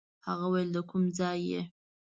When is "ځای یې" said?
1.19-1.61